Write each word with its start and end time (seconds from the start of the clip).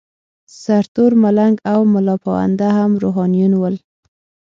سرتور 0.61 1.11
ملنګ 1.23 1.55
او 1.71 1.79
ملاپوونده 1.93 2.67
هم 2.77 2.91
روحانیون 3.03 3.53
ول. 3.57 3.75